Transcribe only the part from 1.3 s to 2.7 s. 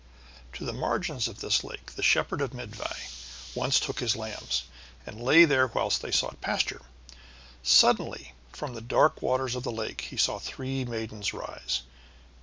this lake the shepherd of